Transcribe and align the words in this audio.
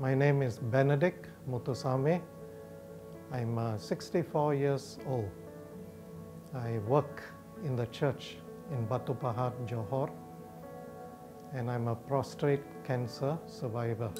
My 0.00 0.14
name 0.14 0.42
is 0.42 0.58
Benedict 0.58 1.26
Mutusame. 1.50 2.22
I'm 3.32 3.58
uh, 3.58 3.76
64 3.78 4.54
years 4.54 4.96
old. 5.08 5.28
I 6.54 6.78
work 6.86 7.24
in 7.64 7.74
the 7.74 7.86
church 7.86 8.36
in 8.70 8.86
Batu 8.86 9.12
Pahat, 9.14 9.54
Johor, 9.66 10.08
and 11.52 11.68
I'm 11.68 11.88
a 11.88 11.96
prostate 11.96 12.62
cancer 12.84 13.36
survivor. 13.48 14.12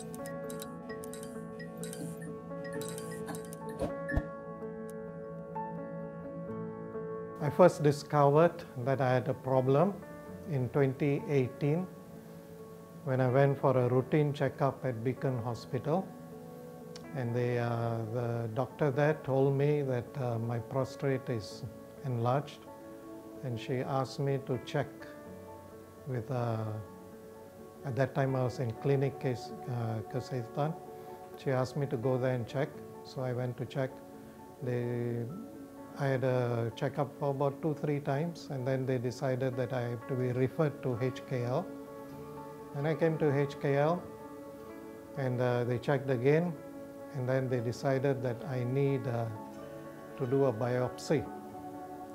I 7.40 7.50
first 7.50 7.84
discovered 7.84 8.64
that 8.78 9.00
I 9.00 9.14
had 9.14 9.28
a 9.28 9.34
problem 9.34 9.94
in 10.50 10.68
2018 10.70 11.86
when 13.04 13.20
I 13.20 13.28
went 13.28 13.58
for 13.58 13.76
a 13.76 13.88
routine 13.88 14.32
checkup 14.32 14.84
at 14.84 15.02
Beacon 15.02 15.38
Hospital. 15.42 16.06
And 17.16 17.34
they, 17.34 17.58
uh, 17.58 17.98
the 18.12 18.48
doctor 18.54 18.90
there 18.90 19.18
told 19.24 19.56
me 19.56 19.82
that 19.82 20.06
uh, 20.20 20.38
my 20.38 20.58
prostate 20.58 21.28
is 21.28 21.64
enlarged, 22.04 22.60
and 23.44 23.58
she 23.58 23.76
asked 23.78 24.20
me 24.20 24.38
to 24.46 24.58
check 24.64 24.88
with. 26.06 26.30
Uh, 26.30 26.64
at 27.84 27.96
that 27.96 28.14
time, 28.14 28.36
I 28.36 28.42
was 28.42 28.58
in 28.58 28.72
clinic 28.82 29.18
case 29.20 29.52
uh, 29.70 30.00
Kesihatan. 30.12 30.74
She 31.42 31.50
asked 31.50 31.76
me 31.76 31.86
to 31.86 31.96
go 31.96 32.18
there 32.18 32.34
and 32.34 32.46
check, 32.46 32.68
so 33.04 33.22
I 33.22 33.32
went 33.32 33.56
to 33.58 33.64
check. 33.64 33.90
They, 34.62 35.24
I 35.98 36.06
had 36.06 36.24
a 36.24 36.72
checkup 36.76 37.16
for 37.18 37.30
about 37.30 37.62
two, 37.62 37.74
three 37.74 38.00
times, 38.00 38.48
and 38.50 38.66
then 38.66 38.84
they 38.84 38.98
decided 38.98 39.56
that 39.56 39.72
I 39.72 39.82
have 39.82 40.06
to 40.08 40.14
be 40.14 40.32
referred 40.32 40.82
to 40.82 40.88
HKL. 41.00 41.64
And 42.76 42.86
I 42.86 42.94
came 42.94 43.18
to 43.18 43.24
HKL, 43.24 44.00
and 45.16 45.40
uh, 45.40 45.64
they 45.64 45.78
checked 45.78 46.10
again, 46.10 46.52
and 47.14 47.28
then 47.28 47.48
they 47.48 47.60
decided 47.60 48.22
that 48.22 48.44
I 48.48 48.64
need 48.64 49.06
uh, 49.06 49.26
to 50.18 50.26
do 50.26 50.46
a 50.46 50.52
biopsy. 50.52 51.24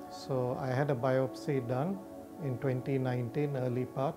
So 0.09 0.58
I 0.59 0.68
had 0.68 0.92
a 0.92 0.96
biopsy 0.96 1.68
done 1.68 2.00
in 2.44 2.58
2019, 2.59 3.58
early 3.58 3.86
part. 3.86 4.16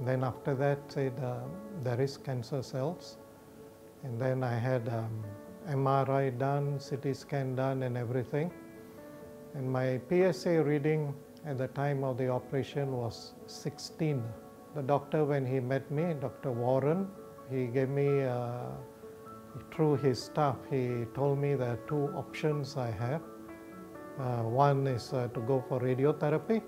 Then 0.00 0.24
after 0.24 0.54
that, 0.56 0.78
said 0.88 1.18
uh, 1.22 1.40
there 1.82 2.00
is 2.00 2.16
cancer 2.16 2.62
cells, 2.62 3.16
and 4.04 4.20
then 4.20 4.44
I 4.44 4.54
had 4.54 4.88
um, 4.88 5.24
MRI 5.68 6.36
done, 6.38 6.78
CT 6.78 7.16
scan 7.16 7.54
done, 7.54 7.82
and 7.82 7.96
everything. 7.96 8.50
And 9.54 9.70
my 9.70 10.00
PSA 10.08 10.62
reading 10.62 11.14
at 11.46 11.58
the 11.58 11.68
time 11.68 12.04
of 12.04 12.16
the 12.18 12.28
operation 12.28 12.92
was 12.92 13.32
16. 13.46 14.22
The 14.78 14.84
doctor, 14.84 15.24
when 15.24 15.44
he 15.44 15.58
met 15.58 15.90
me, 15.90 16.14
Dr. 16.14 16.52
Warren, 16.52 17.08
he 17.50 17.66
gave 17.66 17.88
me, 17.88 18.22
uh, 18.22 18.60
through 19.72 19.96
his 19.96 20.22
staff, 20.22 20.54
he 20.70 21.04
told 21.16 21.40
me 21.40 21.56
there 21.56 21.72
are 21.72 21.80
two 21.88 22.04
options 22.14 22.76
I 22.76 22.92
have. 22.92 23.20
Uh, 24.20 24.42
one 24.44 24.86
is 24.86 25.12
uh, 25.12 25.26
to 25.34 25.40
go 25.40 25.64
for 25.68 25.80
radiotherapy, 25.80 26.62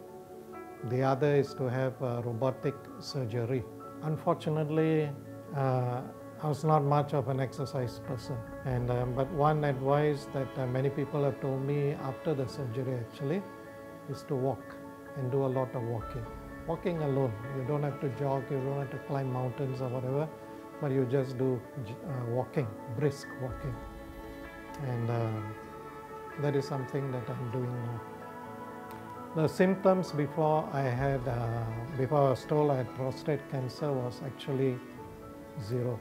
the 0.89 1.05
other 1.05 1.37
is 1.37 1.55
to 1.55 1.71
have 1.71 2.01
robotic 2.01 2.75
surgery. 2.99 3.63
Unfortunately, 4.03 5.09
uh, 5.55 6.01
I 6.43 6.49
was 6.49 6.65
not 6.65 6.83
much 6.83 7.15
of 7.15 7.29
an 7.29 7.39
exercise 7.39 8.01
person, 8.09 8.37
and 8.65 8.91
um, 8.91 9.15
but 9.15 9.31
one 9.31 9.63
advice 9.63 10.27
that 10.35 10.59
uh, 10.59 10.67
many 10.67 10.91
people 10.91 11.23
have 11.23 11.41
told 11.41 11.63
me 11.63 11.93
after 11.93 12.35
the 12.35 12.49
surgery 12.49 12.95
actually 12.97 13.41
is 14.09 14.25
to 14.25 14.35
walk 14.35 14.75
and 15.17 15.31
do 15.31 15.47
a 15.47 15.53
lot 15.61 15.73
of 15.77 15.85
walking. 15.85 16.27
Walking 16.71 17.03
alone, 17.03 17.33
you 17.57 17.65
don't 17.65 17.83
have 17.83 18.01
to 18.01 18.09
jog, 18.11 18.45
you 18.49 18.59
don't 18.61 18.79
have 18.79 18.93
to 18.93 18.99
climb 19.09 19.33
mountains 19.33 19.81
or 19.81 19.89
whatever, 19.89 20.29
but 20.81 20.93
you 20.93 21.05
just 21.11 21.37
do 21.37 21.61
uh, 21.77 22.27
walking, 22.27 22.69
brisk 22.97 23.27
walking, 23.43 23.75
and 24.87 25.11
uh, 25.11 25.31
that 26.41 26.55
is 26.55 26.65
something 26.65 27.11
that 27.11 27.29
I'm 27.29 27.51
doing 27.51 27.75
now. 27.87 28.01
The 29.35 29.49
symptoms 29.49 30.13
before 30.13 30.69
I 30.73 30.83
had, 30.83 31.27
uh, 31.27 31.65
before 31.99 32.29
I 32.29 32.31
was 32.31 32.45
told 32.45 32.71
I 32.71 32.77
had 32.77 32.95
prostate 32.95 33.41
cancer 33.51 33.93
was 33.93 34.23
actually 34.25 34.79
zero. 35.67 35.99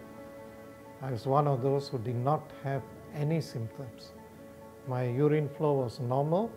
I 1.01 1.09
was 1.09 1.25
one 1.25 1.47
of 1.47 1.63
those 1.63 1.87
who 1.87 1.97
did 1.97 2.23
not 2.31 2.43
have 2.63 2.83
any 3.15 3.41
symptoms. 3.41 4.11
My 4.87 5.05
urine 5.07 5.49
flow 5.49 5.73
was 5.73 5.99
normal, 5.99 6.51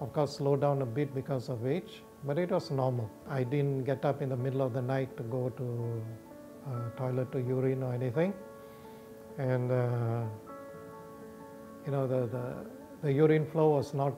of 0.00 0.12
course 0.12 0.36
slowed 0.36 0.60
down 0.60 0.82
a 0.82 0.86
bit 0.86 1.14
because 1.14 1.48
of 1.48 1.66
age, 1.66 2.02
but 2.24 2.38
it 2.38 2.50
was 2.50 2.70
normal. 2.70 3.10
I 3.28 3.44
didn't 3.44 3.84
get 3.84 4.04
up 4.04 4.22
in 4.22 4.28
the 4.28 4.36
middle 4.36 4.62
of 4.62 4.72
the 4.72 4.82
night 4.82 5.16
to 5.16 5.22
go 5.22 5.48
to 5.50 6.02
uh, 6.68 6.90
toilet 6.98 7.32
to 7.32 7.40
urine 7.40 7.82
or 7.82 7.94
anything. 7.94 8.34
And 9.38 9.70
uh, 9.70 10.22
you 11.84 11.92
know, 11.92 12.06
the, 12.06 12.26
the, 12.26 12.54
the 13.02 13.12
urine 13.12 13.46
flow 13.46 13.70
was 13.70 13.94
not 13.94 14.14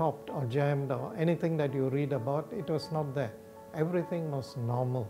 stopped 0.00 0.30
or 0.30 0.44
jammed 0.46 0.90
or 0.90 1.14
anything 1.16 1.56
that 1.56 1.72
you 1.72 1.88
read 1.88 2.12
about, 2.12 2.52
it 2.52 2.68
was 2.68 2.90
not 2.90 3.14
there. 3.14 3.32
Everything 3.74 4.30
was 4.30 4.56
normal. 4.56 5.08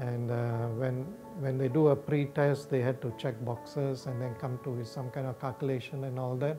And 0.00 0.30
uh, 0.30 0.66
when, 0.80 1.04
when 1.38 1.56
they 1.56 1.68
do 1.68 1.88
a 1.88 1.96
pre-test, 1.96 2.68
they 2.68 2.80
had 2.80 3.00
to 3.02 3.14
check 3.16 3.42
boxes 3.44 4.06
and 4.06 4.20
then 4.20 4.34
come 4.34 4.58
to 4.64 4.70
with 4.70 4.88
some 4.88 5.10
kind 5.10 5.26
of 5.26 5.40
calculation 5.40 6.04
and 6.04 6.18
all 6.18 6.36
that. 6.36 6.56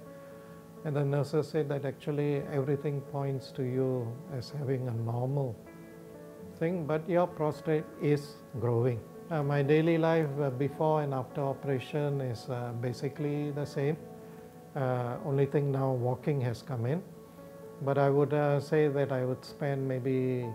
And 0.85 0.95
the 0.95 1.03
nurses 1.03 1.47
said 1.47 1.67
that 1.69 1.83
actually 1.83 2.43
everything 2.53 3.01
points 3.11 3.51
to 3.53 3.63
you 3.63 4.07
as 4.37 4.51
having 4.51 4.87
a 4.87 4.93
normal 4.93 5.55
thing, 6.59 6.85
but 6.85 7.09
your 7.09 7.25
prostate 7.25 7.85
is 8.03 8.35
growing. 8.59 8.99
Uh, 9.31 9.41
my 9.41 9.63
daily 9.63 9.97
life 9.97 10.29
uh, 10.39 10.51
before 10.51 11.01
and 11.01 11.11
after 11.11 11.41
operation 11.41 12.21
is 12.21 12.47
uh, 12.51 12.71
basically 12.81 13.49
the 13.49 13.65
same. 13.65 13.97
Uh, 14.75 15.17
only 15.25 15.47
thing 15.47 15.71
now 15.71 15.91
walking 15.91 16.39
has 16.39 16.61
come 16.61 16.85
in. 16.85 17.01
But 17.81 17.97
I 17.97 18.11
would 18.11 18.33
uh, 18.33 18.59
say 18.59 18.87
that 18.87 19.11
I 19.11 19.25
would 19.25 19.43
spend 19.43 19.87
maybe 19.87 20.45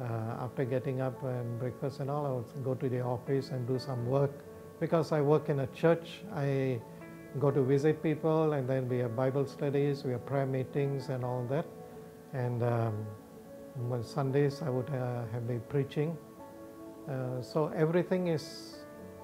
uh, 0.00 0.44
after 0.44 0.64
getting 0.64 1.00
up 1.00 1.22
and 1.22 1.60
breakfast 1.60 2.00
and 2.00 2.10
all, 2.10 2.26
I 2.26 2.32
would 2.32 2.64
go 2.64 2.74
to 2.74 2.88
the 2.88 3.02
office 3.02 3.50
and 3.50 3.68
do 3.68 3.78
some 3.78 4.04
work. 4.06 4.32
Because 4.80 5.12
I 5.12 5.20
work 5.20 5.48
in 5.48 5.60
a 5.60 5.66
church, 5.68 6.22
I 6.34 6.80
go 7.38 7.50
to 7.50 7.62
visit 7.62 8.02
people 8.02 8.54
and 8.54 8.68
then 8.68 8.88
we 8.88 8.98
have 8.98 9.14
Bible 9.14 9.46
studies, 9.46 10.04
we 10.04 10.12
have 10.12 10.26
prayer 10.26 10.46
meetings 10.46 11.08
and 11.08 11.24
all 11.24 11.46
that. 11.50 11.66
And 12.32 12.62
um, 12.62 13.06
on 13.90 14.02
Sundays 14.02 14.62
I 14.62 14.70
would 14.70 14.88
uh, 14.90 15.22
have 15.32 15.46
the 15.46 15.58
preaching. 15.68 16.16
Uh, 17.08 17.40
so 17.40 17.72
everything 17.76 18.28
is 18.28 18.76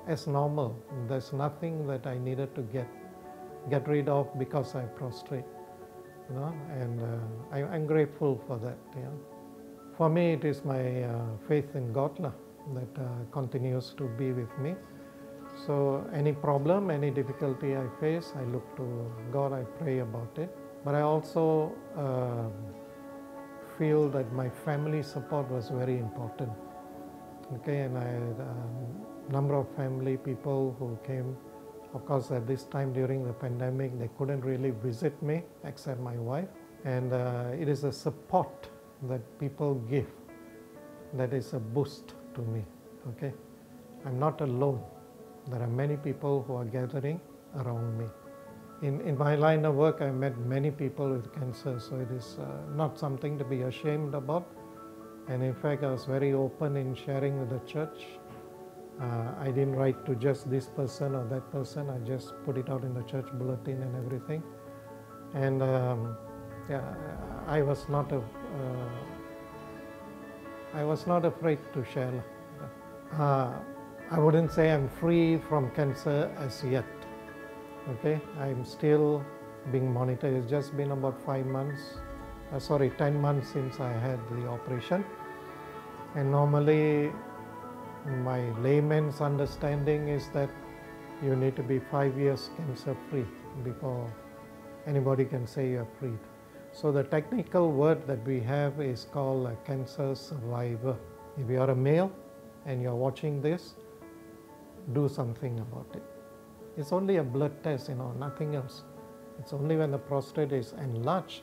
as 0.07 0.27
normal. 0.27 0.77
There's 1.09 1.33
nothing 1.33 1.87
that 1.89 2.07
I 2.07 2.19
needed 2.19 2.55
to 2.55 2.63
get 2.63 2.89
get 3.69 3.89
rid 3.89 4.09
of 4.09 4.29
because 4.39 4.77
I 4.77 4.83
prostrate 4.83 5.45
you 6.29 6.37
know, 6.37 6.55
and 6.71 7.01
uh, 7.01 7.57
I, 7.57 7.77
am 7.77 7.87
grateful 7.87 8.43
for 8.47 8.59
that. 8.59 8.79
For 9.97 10.09
me, 10.09 10.33
it 10.33 10.45
is 10.45 10.65
my 10.65 11.05
uh, 11.05 11.25
faith 11.49 11.75
in 11.75 11.93
God 11.93 12.19
lah, 12.19 12.33
that 12.75 13.03
uh, 13.03 13.09
continues 13.33 13.95
to 13.97 14.09
be 14.19 14.33
with 14.33 14.51
me. 14.59 14.75
So 15.65 16.07
any 16.13 16.33
problem, 16.33 16.91
any 16.91 17.11
difficulty 17.11 17.77
I 17.77 17.87
face, 18.01 18.33
I 18.37 18.45
look 18.45 18.77
to 18.77 19.11
God, 19.33 19.53
I 19.53 19.63
pray 19.79 20.01
about 20.01 20.39
it. 20.39 20.55
But 20.85 20.95
I 20.95 21.01
also 21.01 21.73
uh, 21.97 22.49
feel 23.79 24.09
that 24.11 24.33
my 24.33 24.49
family 24.49 25.03
support 25.03 25.51
was 25.51 25.71
very 25.71 25.99
important. 25.99 26.51
Okay, 27.55 27.81
and 27.81 27.97
I 27.97 28.05
had 28.05 28.41
a 28.41 29.33
number 29.33 29.55
of 29.55 29.67
family 29.77 30.17
people 30.17 30.77
who 30.79 30.99
came 31.07 31.37
of 31.97 32.05
course, 32.05 32.31
at 32.31 32.47
this 32.47 32.65
time 32.65 32.93
during 32.93 33.25
the 33.25 33.33
pandemic, 33.33 33.99
they 33.99 34.11
couldn't 34.19 34.43
really 34.43 34.71
visit 34.71 35.21
me 35.23 35.43
except 35.65 35.99
my 35.99 36.19
wife. 36.19 36.49
And 36.85 37.13
uh, 37.15 37.53
it 37.59 37.71
is 37.71 37.85
a 37.85 37.93
support 37.93 38.69
that 39.09 39.23
people 39.39 39.77
give 39.89 40.07
that 41.15 41.33
is 41.33 41.55
a 41.55 41.59
boost 41.59 42.13
to 42.35 42.43
me. 42.43 42.65
Okay, 43.09 43.33
I'm 44.05 44.19
not 44.19 44.43
alone. 44.43 44.83
There 45.49 45.63
are 45.63 45.69
many 45.69 45.97
people 45.97 46.43
who 46.47 46.57
are 46.57 46.65
gathering 46.65 47.21
around 47.57 47.99
me. 47.99 48.07
In, 48.83 49.01
in 49.01 49.17
my 49.17 49.37
line 49.37 49.65
of 49.65 49.75
work, 49.75 50.03
I 50.03 50.11
met 50.11 50.37
many 50.39 50.71
people 50.71 51.09
with 51.11 51.33
cancer, 51.35 51.81
so 51.81 51.97
it 51.97 52.11
is 52.11 52.37
uh, 52.39 52.75
not 52.75 52.99
something 52.99 53.39
to 53.39 53.45
be 53.45 53.63
ashamed 53.63 54.15
about. 54.15 54.47
And 55.29 55.43
in 55.43 55.55
fact, 55.55 55.83
I 55.83 55.91
was 55.91 56.05
very 56.05 56.33
open 56.33 56.77
in 56.77 56.95
sharing 56.95 57.39
with 57.41 57.51
the 57.51 57.61
church 57.67 58.05
uh, 59.01 59.33
I 59.39 59.47
didn't 59.47 59.77
write 59.77 60.07
to 60.07 60.15
just 60.15 60.49
this 60.51 60.67
person 60.67 61.15
or 61.15 61.25
that 61.27 61.51
person. 61.53 61.91
I 61.91 61.99
just 61.99 62.33
put 62.45 62.57
it 62.57 62.71
out 62.71 62.83
in 62.83 62.95
the 62.95 63.03
church 63.03 63.27
bulletin 63.35 63.83
and 63.83 63.95
everything. 63.97 64.43
And 65.35 65.63
um, 65.63 66.17
yeah, 66.71 66.95
I 67.47 67.61
was 67.63 67.87
not 67.91 68.11
a, 68.13 68.19
uh, 68.19 68.23
I 70.73 70.85
was 70.85 71.07
not 71.07 71.27
afraid 71.27 71.59
to 71.75 71.85
share. 71.85 72.25
Uh, 73.13 73.53
I 74.09 74.21
wouldn't 74.21 74.53
say 74.53 74.71
I'm 74.71 74.89
free 74.89 75.39
from 75.49 75.71
cancer 75.73 76.31
as 76.39 76.63
yet. 76.63 76.85
Okay, 77.89 78.21
I'm 78.39 78.65
still 78.65 79.25
being 79.73 79.93
monitored. 79.93 80.35
It's 80.35 80.49
just 80.49 80.77
been 80.77 80.93
about 80.93 81.21
five 81.27 81.45
months, 81.45 81.99
uh, 82.53 82.61
sorry, 82.61 82.91
10 82.91 83.21
months 83.21 83.49
since 83.49 83.81
I 83.81 83.91
had 83.93 84.21
the 84.31 84.47
operation. 84.47 85.05
And 86.15 86.31
normally 86.31 87.11
My 88.07 88.51
layman's 88.61 89.21
understanding 89.21 90.09
is 90.09 90.29
that 90.29 90.49
you 91.23 91.35
need 91.35 91.57
to 91.57 91.63
be 91.63 91.81
five 91.81 92.17
years 92.17 92.51
cancer 92.57 92.97
free 93.11 93.27
before 93.65 94.09
anybody 94.87 95.25
can 95.25 95.45
say 95.45 95.71
you're 95.71 95.89
freed. 95.99 96.19
So 96.73 96.93
the 96.93 97.03
technical 97.03 97.73
word 97.73 98.07
that 98.07 98.25
we 98.25 98.39
have 98.41 98.81
is 98.81 99.07
called 99.13 99.49
a 99.49 99.57
cancer 99.67 100.15
survivor. 100.15 100.97
If 101.37 101.51
you 101.51 101.61
are 101.61 101.71
a 101.71 101.75
male 101.75 102.13
and 102.65 102.81
you're 102.81 102.95
watching 102.95 103.43
this, 103.43 103.75
do 104.93 105.09
something 105.09 105.59
about 105.61 105.87
it. 105.95 106.03
It's 106.77 106.93
only 106.93 107.17
a 107.17 107.23
blood 107.23 107.63
test, 107.65 107.89
you 107.89 107.95
know, 107.95 108.13
nothing 108.13 108.55
else. 108.55 108.85
It's 109.39 109.53
only 109.53 109.77
when 109.77 109.91
the 109.91 109.99
prostate 109.99 110.53
is 110.53 110.73
enlarged 110.73 111.43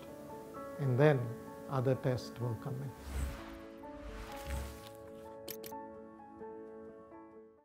and 0.79 0.97
then 0.97 1.19
other 1.69 1.95
tests 1.95 2.31
will 2.39 2.57
come 2.63 2.75
in. 2.75 2.91